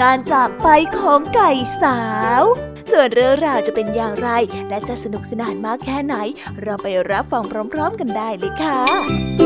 [0.02, 0.68] การจากไป
[0.98, 2.02] ของไก่สา
[2.42, 2.44] ว
[2.92, 4.30] ส่วนเรื่องราวจะเป็นอย่างไร
[4.70, 6.16] และจะสนุกสนานมากแค่ไหน
[6.62, 7.44] เราไปรับฟัง
[7.74, 9.45] พร้อม ๆ กันได้เลยค่ะ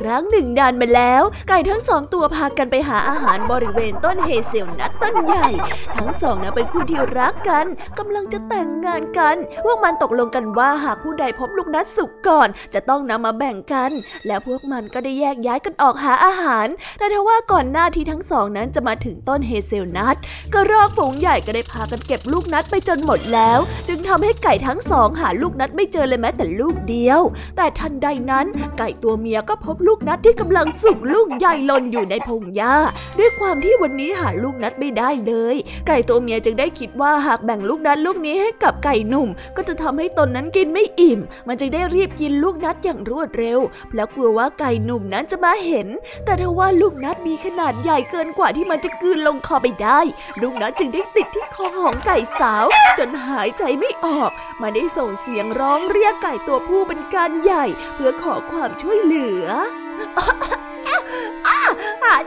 [0.00, 5.48] ครั้งหนึ่งนานมาแล้ว ไก่ทั้งสองตัวพากันไปหาอาหารบริเวณต้นเฮเซลนัทต้นใหญ่
[5.96, 7.66] ทั้งสองนะเป็นคู่ที่รักกัน
[7.98, 13.90] กำลังจะแต่งงานกันพวกมันตกลงกันว่าหากผู้ใดพบลูกนัดสุกก่อน จะต้องนำมาแบ่งกัน
[14.26, 16.66] แล้วพวกมันก็ได้แยกย้ายกันออกหาอาหาร
[16.98, 20.16] แต่ทว่าก่อนหน้าที่ทั้งสองนั้นจะมาถึงต้นเฮเซลนัท
[20.54, 27.20] กระรอกฝูงใหญ่ก็ได้พากันเก็บลูกนัดไปจนหมดแล้ว จึงทำให้ไก่ทั้งสองหาลูกนัดไม่เจอเลยแม้แต่ลูกเดียว
[27.56, 28.46] แต่ทันใดนั้น
[28.78, 32.76] ไก่ตัวเมียก็พบลูกนัดที่กำลังสุกลูกใหญ่หล่นอยู่ในพงหญ้า
[33.18, 43.60] ด้วยความที่วันนี้หาลูกนัดไม่ได้เลย ไก่ตัวเมียจึงได้คิดว่าหากแบ่งลูกนัดลูกนี้ให้กับไก่หนุ่ม ก็จะทำให้ตนนั้นกินไม่อิ่ม มันจึงได้รีบกินลูกนัดอย่างรวดเร็ว
[43.94, 45.88] แล้วกลัวว่าไก่หนุ่มนั้นจะมาเห็น
[46.24, 50.00] แต่ทว่าลูกนัดมีขนาดใหญ่เกินกว่าที่มันจะกืนลงคอไปได้
[50.40, 52.66] ลูกนัดจึงได้ติดที่คอของไก่สาว
[52.98, 59.46] จนหายใจไม่ออก มันได้ส่งเสียงร้องเรียกไก่ตัวผู้เป็นการใหญ่ เพื่อขอความช่วยเหลือ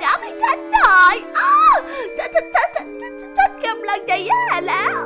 [0.04, 1.52] น้ำให้ฉันหน่อยอ้า
[2.18, 4.98] ฉันฉันฉันฉันฉันฉันฉันกำลังจะแย่แล้ว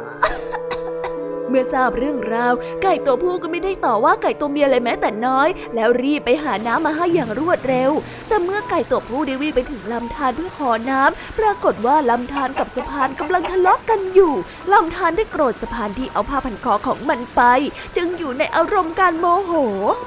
[1.52, 7.92] เมื่อทราบเรื่องราว ไก่ตัวผู้ก็ไม่ได้ต่อว่าไก่ตัวเมียเลยแม้แต่น้อย แล้วรีบไปหาน้ำมาให้อย่างรวดเร็ว
[8.28, 14.34] แต่เมื่อไก่ตัวผู้ได้วิ่งไปถึงลำธารเพื่อขอน้ำปรากฏว่าลำธารกับสะพานกำลังทะเลาะกันอยู่
[14.74, 17.42] ลำธารได้โกรธสะพานที่เอาผ้าพันคอของมันไป
[17.98, 19.52] จึงอยู่ในอารมณ์การโมโห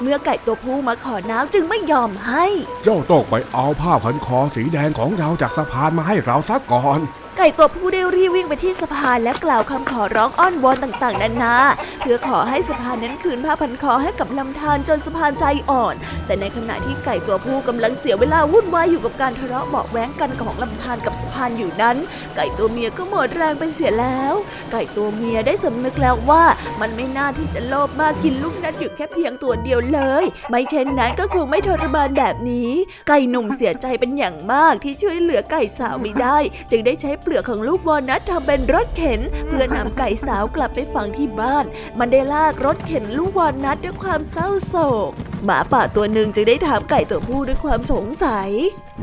[0.02, 2.44] เมื่อไก่ตัวผู้มาขอน้ำจึงไม่ยอมให้
[2.84, 7.00] เจ้าต้องไปเอาผ้าพันคอสีแดงของเราจากสะพานมาให้เราซะก่อน
[7.38, 11.56] ไก่ตัวผู้ได้รีบวิ่งไปที่สะพานและกล่าวคำขอร้องอ้อนวอนต่างๆนานา
[12.00, 15.94] เพื่อขอให้สะพานนั้นคืนผ้าพันคอให้กับลำธารจนสะพานใจอ่อน
[16.26, 21.96] แต่ในขณะที่ไก่ตัวผู้กำลังเสียเวลาวุ่นวายอยู่กับการทะเลาะเบาะแว้งกันของลำธารกับสะพานอยู่นั้น
[22.36, 24.34] ไก่ตัวเมียก็หมดแรงไปเสียแล้ว
[24.72, 26.44] ไก่ตัวเมียได้สำนึกแล้วว่า
[26.80, 32.70] มันไม่น่าที่จะโลภมากกินลูกนัดอยู่แค่เพียงตัวเดียวเลย ไม่เช่นนั้นก็คงไม่ทรมานแบบนี้
[33.08, 36.38] ไก่หนุ่มเสียใจเป็นอย่างมากที่ช่วยเหลือไก่สาวไม่ได้
[36.70, 41.64] จึงได้ใช้เปลือกของลูกวอลนัททำเป็นรถเข็น เพื่อนำไก่สาวกลับไปฝังที่บ้าน
[41.98, 44.76] มันได้ลากรถเข็นลูกวอลนัทด้วยความเศร้าโศ
[45.08, 45.10] ก
[45.44, 48.50] หมาป่าตัวหนึ่งจึงได้ถามไก่ตัวผู้ด้วยความสงสัย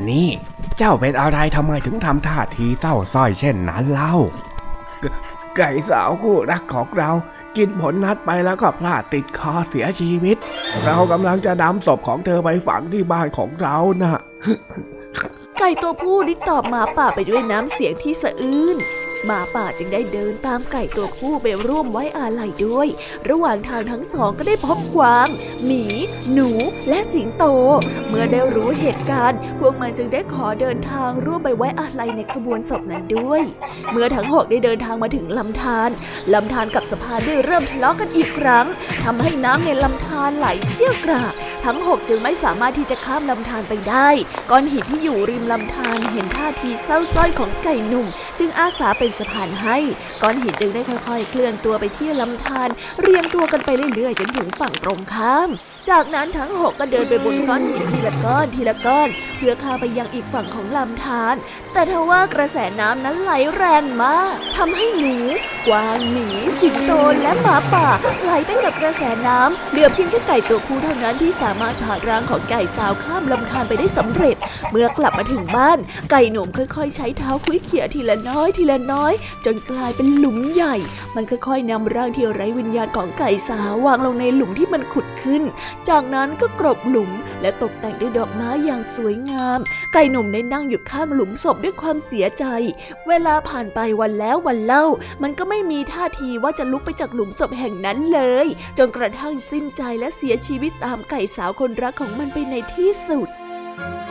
[0.10, 0.30] นี่
[0.78, 4.16] เจ้าเป็นอะไรทำไมถึงทำท่าทีเศร้าส้อยเช่นนั้นเล่า
[5.58, 7.12] ไก่สาวคู่รักของเรา
[7.58, 10.38] กินผลนัดไปแล้วก็พลาดติดคอเสียชีวิต
[10.86, 14.22] เรากำลังจะนำศพของเธอไปฝังที่บ้านของเรานะ่ะ
[15.64, 18.78] ไก่ตัวผู้ได้ตอบหมาป่าไปด้วยน้ำเสียงที่สะอื้น
[19.26, 22.88] หมาป่าจึงได้เดินตามไก่ตัวผู้ไปร่วมไว้อาลัยด้วย
[23.30, 25.28] ระหว่างทางทั้งสองก็ได้พบกวาง
[25.66, 25.84] หมี
[26.34, 26.50] หนู
[26.90, 27.46] และสิงโต
[28.08, 33.42] เมื่อได้รู้เหตุการณ์ พวกมันจึงได้ขอเดินทางร่วมไปไว้อาลัยในขบวนศพนั้นด้วย
[33.92, 35.90] เมื่อทั้งหกได้เดินทางมาถึงลำธาร
[36.34, 38.66] ลำธารกับสะพานได้เริ่มทะเลาะกันอีกครั้ง
[39.04, 41.34] ทำให้น้ำในลำธารไหลเชี่ยวกราก
[41.66, 44.10] ทั้งหกจึงไม่สามารถที่จะข้ามลำธารไปได้
[44.50, 48.08] ก้อนหินที่อยู่ริมลำธารเห็นท่าทีเศร้าส้อยของไก่หนุ่ม
[48.40, 49.78] จึงอาสาเป็นสะพานให้
[50.22, 52.70] ก้อนหินจึงได้ค่อยๆ เคลื่อนตัวไปที่ลำธาร
[53.02, 55.50] เรียงตัวกันไปเรื่อยๆจนถึงฝั่งตรงข้าม
[55.90, 61.36] จากนั้นทั้งหกก็เดินไปบนก้อนหินทีละก้อนทีละก้อน เพื่อข้าไปยังอีกฝั่งของลำธาร
[61.74, 65.16] แต่ทว่ากระแสน้ำนั้นไหลแรงมาก ทำให้หนู
[65.68, 66.28] กวางหมี
[66.60, 66.92] สิงโต
[67.22, 67.88] และหมาป่า
[68.24, 74.38] ไหลไปกับกระแสน้ำเหลือเพียงแค่ไก่ตัวผู้เท่านั้นที่สามารถผ่าร่างของไก่สาวข้ามลำธารไปได้สำเร็จ
[74.72, 75.80] เมื่อกลับมาถึงบ้าน
[76.12, 79.14] ไก่หนุ่มค่อยๆ ใช้เท้าคุ้ยเขี่ยทีละน้อยทีละน้อย
[79.46, 80.76] จนกลายเป็นหลุมใหญ่
[81.16, 85.44] มันค่อยๆนำร่างที่ไร้วิญญาณของไก่สาววางลงในหลุมที่มันขุดขึ้น
[85.90, 89.60] จากนั้นก็กรบหลุมและตกแต่งด้วยดอกไม้อย่างสวยงาม
[89.94, 92.46] ไก่หนุ่มได้นั่งอยู่ข้างหลุมศพด้วยความเสียใจ
[93.08, 94.86] เวลาผ่านไปวันแล้ววันเล่า
[95.24, 104.11] มันก็ไม่มีท่าทีว่าจะลุกไปจากหลุมศพแห่งนั้นเลย จนกระทั่งสิ้นใจและเสียชีวิตตามไก่สาวคนรักของมันไปในที่สุดว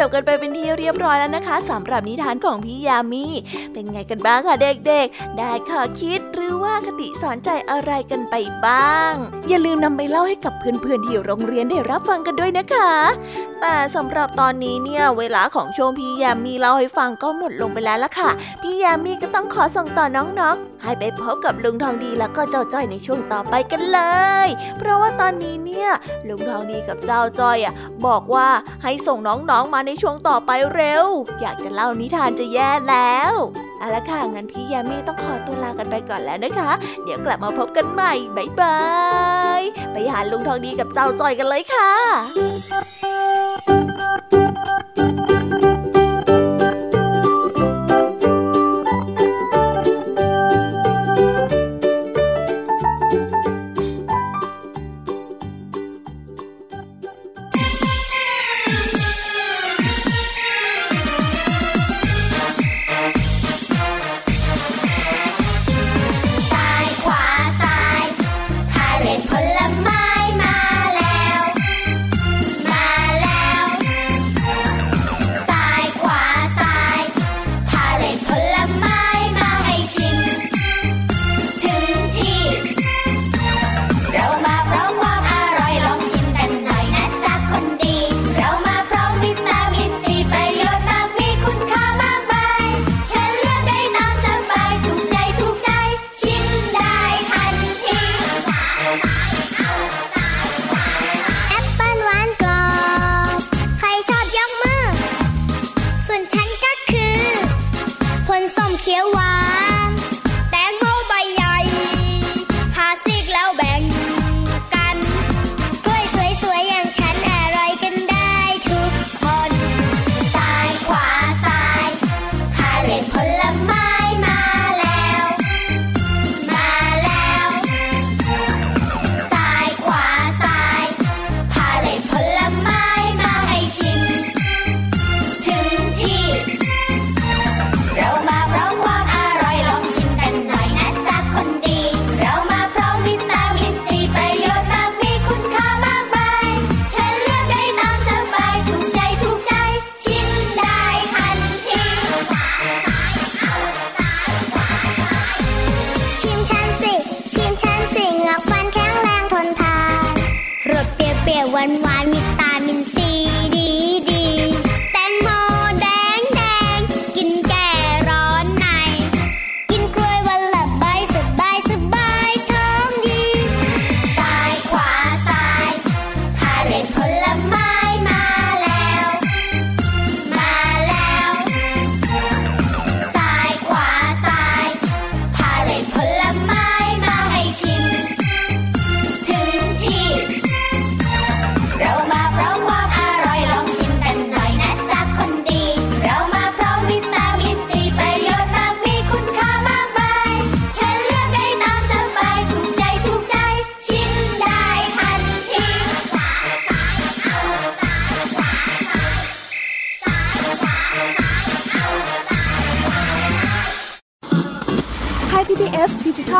[0.00, 3.26] จบกันไปเป็นที่เรียบร้อยแล้วนะคะสำหรับนิทานของพี่ยามี
[3.72, 8.34] เป็นไงกันบ้างคะเด็กๆ ได้ข้อคิดหรือว่าคติสอนใจอะไรกันไป
[8.66, 9.12] บ้าง
[9.48, 12.90] อย่าลืมนำไปเล่าให้กับเพื่อนๆที่โรงเรียนได้รับฟังกันด้วยนะคะ
[13.60, 18.30] แต่สำหรับตอนนี้เนี่ยเวลาของช่วงพี่ยามีเล่าให้ฟังก็หมดลงไปแล้วล่ะค่ะ
[18.62, 24.00] พี่ยามีก็ต้องขอส่งต่อน้องๆ ให้ไปพบกับลุงทองดีแล้วก็เจ้าจ้อยในช่วงต่อไปกันเล
[24.46, 25.90] ย เพราะว่าตอนนี้เนี่ย
[26.28, 27.74] ลุงทองดีกับเจ้าจ้อยอะ
[28.06, 28.48] บอกว่า
[28.82, 31.06] ให้ส่งน้องๆมาในช่วงต่อไปเร็ว
[31.40, 33.34] อยากจะเล่านิทานจะแย่แล้ว
[33.78, 36.70] เอาละค่ะ งั้นพี่ยามีต้องขอตัวลากันไปก่อนแล้วนะคะ
[37.04, 38.78] เดี๋ยวกลับมาพบกันใหม่ บ๊ายบา
[39.58, 39.60] ย
[39.92, 41.90] ไปหาลุงทองดีกับเจ้าจอยกันเลยค่ะ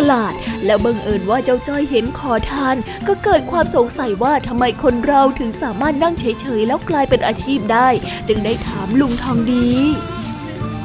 [0.00, 0.34] มาเที่ยวตลาด
[0.66, 2.76] แล้วบังเอิญว่าเจ้าจ้อยเห็นขอทาน
[3.08, 7.88] ก็เกิดความสงสัยว่าทำไมคนเราถึงสามารถนั่งเฉยๆ แล้วกลายเป็นอาชีพได้
[8.28, 9.68] จึงได้ถามลุงทองดี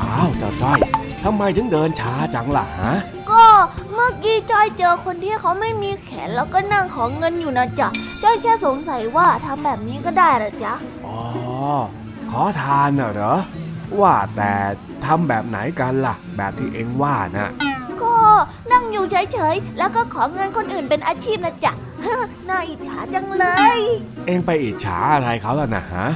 [0.01, 0.80] อ้าวเจ้าจ้อย
[1.24, 2.93] ทำไมถึงเดินช้าจังล่ะฮะ
[3.32, 3.45] ก็
[3.93, 7.88] เมื่อกี้จ้อยเจอคนที่เขาไม่มีแขนแล้วก็นั่งขอเงินอยู่นะจ๊ะ
[8.24, 10.74] จ้อยแค่สงสัยว่าทำแบบนี้ก็ได้เหรอจ๊ะ
[11.05, 11.20] อ๋อ
[12.32, 13.36] ขอทานน่ะเหรอ
[14.01, 14.53] ว่าแต่
[15.05, 17.74] ทำแบบไหนกันล่ะ แบบที่เองว่าน่ะก็
[18.71, 21.73] นั่งอยู่เฉยๆ แล้วก็ขอเงินคนอื่นเป็นอาชีพนะจ๊ะ
[22.49, 23.45] น่าอิจฉาจังเล
[23.77, 23.79] ย
[24.27, 26.07] เองไปอิจฉาอะไรเขาล่ะนะฮะ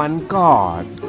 [0.00, 0.46] มันก็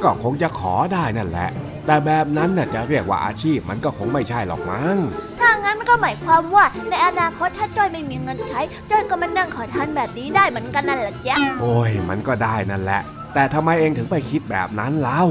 [0.04, 1.50] ก็คงจะขอได้นั่นแหละ
[1.86, 4.98] แต่แบบนั้นน่ะจะเรียกว่าอาชีพมันก็คงไม่ใช่หรอกมั้ง
[5.40, 13.02] ถ้างั้นก็หมายความว่าในอนาคตถ้าจ้อยไม่มีเงินใช้จ้อยก็มานั่งขอทานแบบนี้ได้เหมือนกันนั่นแหละจ๊ะโอ้ยมันก็ได้นั่นแหละ
[13.34, 15.24] แต่ทำไมเองถึงไปคิดแบบนั้นเล่า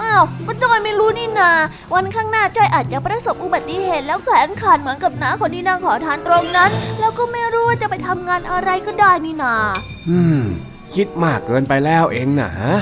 [0.00, 1.50] อ้าวก็จ้อยไม่รู้นี่นา
[1.94, 6.70] วันข้างหน้าจ้อยอาจจะประสบอุบัติเหตุแล้วแขนขาดเหมือนกับน้าคนที่นั่งขอทานตรงนั้น
[7.00, 9.54] แล้วก็ไม่รู้ว่าจะไปทำงานอะไรก็ได้นี่นา
[10.08, 10.40] อืม
[10.94, 12.74] คิดมากเกินไปแล้วเองนะฮะ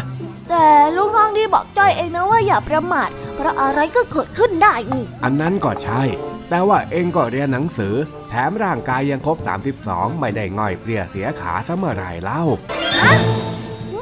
[0.50, 6.02] แต่ลุงทองดีบอกจ้อยเองนะว่าอย่าประมาท เพราะอะไรก็เกิดขึ้นได้นี่ อันนั้นก็ใช่
[6.50, 7.94] แต่ว่าเองก็เรียนหนังสือ
[8.28, 9.36] แถมร่างกายยังครบ
[9.78, 12.42] 32 ไม่ได้ง่อยเปลี่ยเสียขาซะเมื่อไหร่เล่า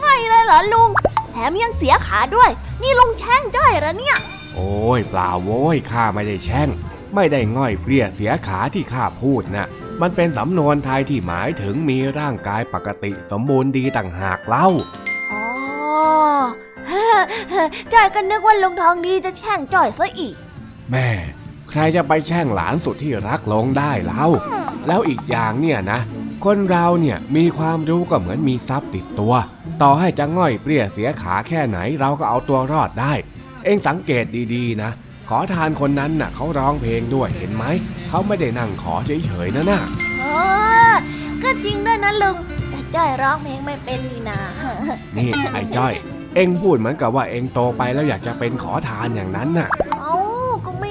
[0.00, 0.90] ไม่เลยเหรอลุง
[1.34, 2.50] แถมยังเสียขาด้วย
[2.82, 4.16] นี่ลุงแช่งจ้อยเหรอเนี่ย
[4.54, 6.68] โอ้ยเปล่าโว้ยข้าไม่ได้แช่ง
[7.14, 9.66] ไม่ได้ง่อยเปลี่ยเสียขาที่ข้าพูดนะ่ะ
[10.00, 14.68] มันเป็นสำนวนไทยที่หมายถึงมีร่างกายปกติสมบูรณ์ดีต่างหากเล่า
[15.32, 15.44] อ๋อ
[17.92, 20.34] จ้อยก็นึกว่าลุงทองดีจะแช่งจ้อยซะอีก
[20.90, 21.08] แม่
[21.70, 24.26] ใครจะไปแช่งหลานสุดที่รักลงได้เล่า
[24.86, 26.00] แล้วอีกอย่างเนี่ยนะ
[26.44, 29.34] คนเราเนี่ยมีความรู้ก็เหมือนมีทรัพย์ติดตัว
[29.82, 33.12] ต่อให้จะง่อยเปรี้ยเสียขาแค่ไหนเราก็เอาตัวรอดได้
[33.64, 34.24] เองสังเกต
[34.54, 34.90] ดีๆนะ
[35.28, 37.64] ขอทานคนนั้นน่ะเขาร้องเพลงด้วยเห็นไหม
[38.08, 39.80] เขาไม่ได้นั่งขอเฉยๆนะน่ะ
[40.22, 40.34] อ๋อ
[41.42, 42.36] ก็จริงด้วยนะลุง
[42.70, 44.40] แต่จ้อยร้องเพลงไม่เป็นนี่นา
[45.16, 45.94] นี่ไอ้จ้อย
[46.34, 49.68] เองพูดเหมือนกับว่าเองโตไปแล้วอยากจะเป็นขอทานอย่างนั้นน่ะ
[50.02, 50.14] เอ้า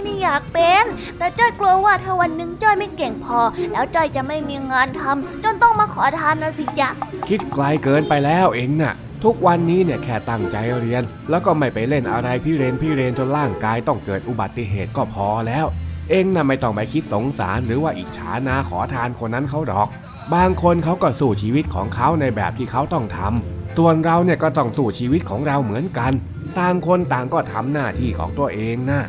[0.03, 0.85] ก็ไม่อยากเป็น
[1.17, 3.39] แต่จ้อยกลัวว่าถ้าวันหนึ่งจ้อยไม่เก่งพอ
[3.73, 6.89] แล้วจ้อยจะไม่มีงานทำจนต้องมาขอทานนะสิจ๊ะ
[7.29, 8.93] คิดไกลเกินไปแล้วเองน่ะ
[9.23, 15.65] ทุกวันนี้เนี่ยแค่ตั้งใจเรียน แล้วก็ไม่ไปเล่นอะไรพี่เรนพี่เรนจนร่างกายต้องเกิดอุบัติเหตุก็พอแล้ว
[16.09, 19.87] เองน่ะไม่ต้องไปคิดสงสารหรือว่าอิจฉานาขอทานคนนั้นเขาหรอก
[20.33, 26.11] บางคนเขาก็สู้ชีวิตของเขาในแบบที่เขาต้องทำส่วนเราเนี่ยก็ต้องสู้ชีวิตของเราเหมือนกัน
[26.57, 29.01] ต่างคนต่างก็ทำหน้าที่ของตัวเองนะ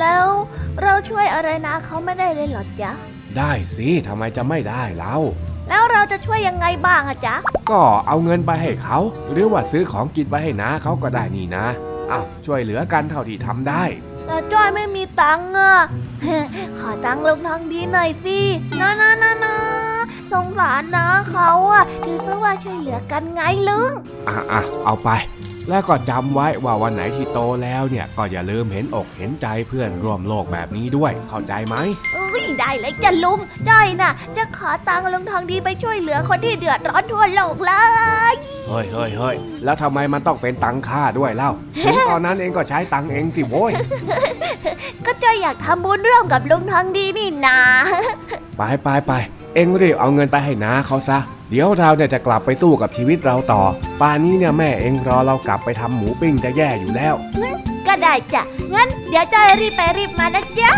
[0.00, 0.26] แล้ว
[0.82, 2.92] เราช่วยอะไรนะเขาไม่ได้เลยเหรอจ๊ะ
[3.36, 5.16] ได้สิทำไมจะไม่ได้เล่า
[5.68, 7.36] แล้วเราจะช่วยยังไงบ้างอะจ๊ะ
[7.70, 8.98] ก็เอาเงินไปให้เขา
[9.30, 11.66] หรือว่าซื้อของกินไปให้นาเขาก็ได้นี่นะ
[12.10, 13.82] อ้าวช่วยเหลือกันเท่าที่ทำได้
[14.26, 15.74] แต่จ้อยไม่มีตังค์อะ
[16.78, 18.40] ขอตังค์ลงทางดีหน่อยสิ
[18.80, 19.56] นะนะนะนะ
[20.32, 23.92] สงสารนะเขาอะถือซะว่าช่วยเหลือกันไงลุง
[24.28, 25.08] อะอะเอาไป
[25.68, 31.76] แล้วก็จำไว้ว่าวันไหนที่โตแล้วเนี่ยก็อย่าลืมเห็นอกเห็นใจเพื่อนร่วมโลกแบบนี้ด้วย เข้าใจไหม
[32.16, 33.38] อุ้ยได้เลยจ้ะลุง
[33.68, 37.72] จ้อยน่ะจะขอตังค์ลงทางดีไปช่วยเหลือคนที่เดือดร้อนทั่วโลกเล
[38.32, 38.34] ย
[38.68, 41.50] เฮ้ยเฮ้ยเฮ้ยแล้วทำไมมันต้องเป็นตังค่าด้วยเล่า
[41.84, 43.72] ถึงตอนนั้นเองก็ใช้ตังเองสิโว้ย
[45.06, 47.58] ก็จ้อยอยากทำบุญร่วมกับลุงทางดีนี่นา
[48.56, 49.12] ไปไปไป
[49.54, 51.18] เอ็งรีบเอาเงินไปให้น้าเขาซะ
[51.50, 53.62] เดี๋ยวเราเนี่ยจะกลับไปสู้กับชีวิตเราต่อ
[54.00, 57.14] ป่านนี้เนี่ยแม่เอ็งรอเรากลับไปทำหมูปิ้งจะแย่อยู่แล้ว
[57.86, 58.42] ก็ได้จ้ะ
[58.74, 60.70] งั้นเดี๋ยวจอยรีบไปรีบมานะจ๊ะ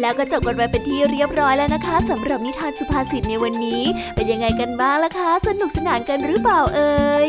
[0.00, 3.82] แล้วก็จบกันไปเป็นที่เรียบร้อยแล้วนะคะสำหรับนิทานสุภาษิตในวันนี้
[4.14, 6.96] เป็นยังไงกันบ้างล่ะคะ สนุกสนานกันหรือเปล่าเอ่
[7.26, 7.28] ย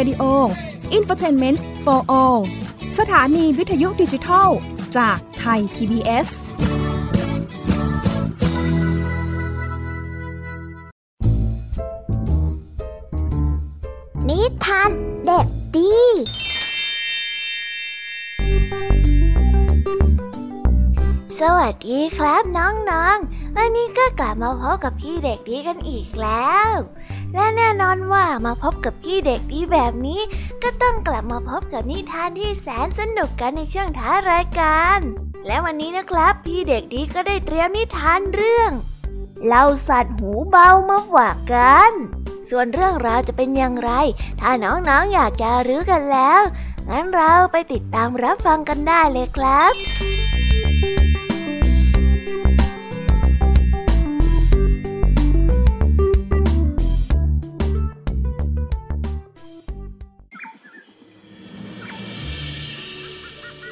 [0.00, 0.24] Radio
[0.96, 2.40] Infotainment for All
[2.98, 4.48] สถานีวิทยุดิจิทัล
[4.96, 6.28] จากไทย PBS
[14.28, 14.90] นิทาน
[15.24, 15.46] เด็ก
[15.76, 15.96] ดี
[21.40, 26.72] สวัสดีครับน้องๆ วันนี้ก็กลับมาพบกับพี่เด็กดีกันอีกแล้ว
[27.90, 30.20] อนว่ามาพบกับพี่เด็กดีแบบนี้
[30.62, 34.98] ก็ต้องกลับมาพบกับนิทานที่แสนสนุกกันในช่วงท้ายรายการ
[35.46, 38.70] และวันนี้นะครับ พี่เด็กดีก็ได้เตรียมนิทานเรื่อง
[39.46, 41.92] เล่าสัตว์หูเบามาฝากกัน
[42.50, 43.90] ส่วนเรื่องราวจะเป็นอย่างไร
[44.40, 46.40] ถ้าน้องๆออยากจะรู้กันแล้ว
[46.88, 49.72] งั้นเราไปติดตามรับฟังกันได้เลยครับ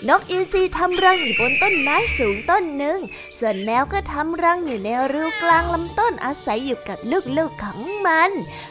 [0.09, 2.99] นกอินทรีทำรังอยู่บนต้นไม้สูงต้นหนึ่ง
[3.39, 6.99] ส่วนแมวก็ทำรังอยู่ในรูกลางลำต้นอาศัยอยู่กับ
[7.37, 8.31] ลูกๆของมัน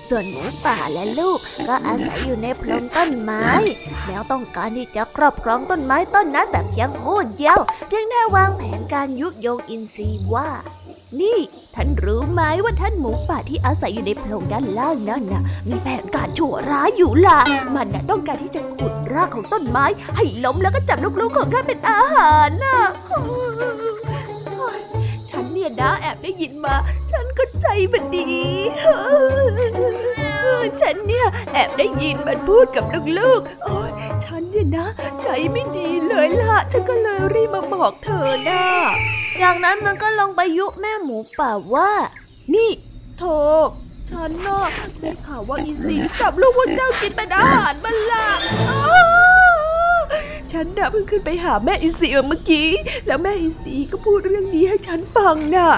[0.10, 3.46] ส่วนหมูป่าและลูกก็อาศัยอยู่ในโพรงต้นไม้
[4.06, 7.58] แมวต้องการที่จะครอบครองต้นไม้ต้นนั้นแต่เพียงผู้เดียว
[7.92, 10.50] จึงได้วางแผนการยุยงอินทรีว่า
[11.22, 11.40] นี่
[11.76, 17.40] ท่านรู้ไหมว่าท่านหมูป่าที่อาศัยอยู่ในโพรงด้านล่างนั่นน่ะ มีแผนการชั่วร้ายอยู่ล่ะ
[17.76, 19.86] มันน่ะต้องการที่จะขุด รากของต้นไม้
[20.16, 22.80] ให้ล้มแล้วก็จับลูกๆของท่านเป็นอาหารน่ะ
[25.30, 26.76] ฉันเนี่ยนะแอบได้ยินมา
[27.12, 28.28] ฉันก็ใจมันดี
[30.82, 32.86] ฉันเนี่ยแอบได้ยินมันพูดกับ
[33.20, 33.92] ลูกๆโอ้ย
[34.24, 34.88] ฉันเนี่ยนะ
[35.24, 38.64] ใจไม่ดีเลยล่ะ ฉันก็เลยรีบมาบอกเธอนะ
[39.40, 41.92] อย่างนั้นมันก็ลงไปยุแม่หมูป่าว่า
[42.54, 42.70] นี่
[43.18, 43.24] โธ
[44.10, 44.62] ฉันน่ะ
[45.02, 48.28] ได้ข่าวว่าอีสิงจับลูกวัวเจ้ากินเป็นอาหารมันละ
[48.70, 48.82] อ้า
[50.52, 52.68] ฉันน่ะเพิ่งขึ้นไปหาแม่อีสีเมื่อกี้
[53.08, 55.70] แล้วแม่อีสีก็พูดเรื่องนี้ให้ฉันฟังน่ะ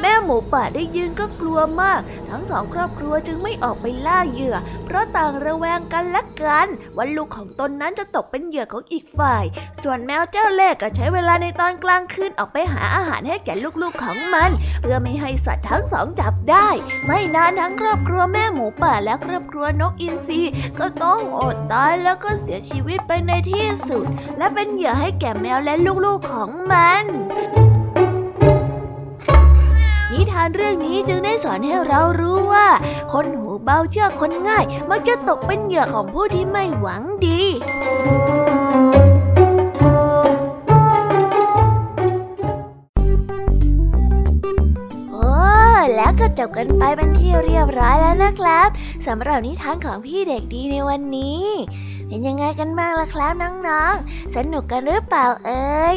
[0.00, 9.44] แม่หมูป่าได้ยินก็กลัวมาก ทั้งสองครอบครัวจึงไม่ออกไปล่าเหยื่อ เพราะต่างระแวงกันและกันว่าลูกของตนนั้นจะตกเป็นเหยื่อของอีกฝ่าย
[9.82, 16.68] ส่วนแมวเจ้าเล่ห์ก็ใช้เวลาในตอนกลางคืนออกไปหาอาหารให้แก่ลูกๆของมัน เพื่อไม่ให้สัตว์ทั้งสองจับได้
[17.06, 20.40] ไม่นานทั้งครอบครัวแม่หมูป่าและครอบครัวนกอินทรี
[20.78, 24.06] ก็ต้องอดตายแล้วก็เสียชีวิตไปในที่สุด
[24.38, 25.74] และเป็นเหยื่อให้แก่แมวและ
[26.04, 27.04] ลูกๆของมัน
[30.16, 32.68] นิทานเรื่องนี้จึงได้สอนให้เรารู้ว่า
[33.12, 37.40] คนหูเบาเชื่อคนง่าย มักจะตกเป็นเหยื่อของผู้ที่ไม่หวังดี
[45.12, 45.28] โอ้
[45.96, 48.68] แล้วก็จบกันไปเป็นที่เรียบร้อยแล้วนะครับ
[49.06, 51.44] สำหรับนิทานของพี่เด็กดีในวันนี้
[52.08, 55.96] เป็นยังไงกันบ้างล่ะครับน้องๆ สนุกกันหรือเปล่าเอ่ย